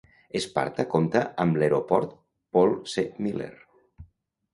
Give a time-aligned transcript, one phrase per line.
[0.43, 2.15] Sparta compta amb l'aeroport
[2.57, 3.05] Paul C.
[3.27, 3.51] Miller.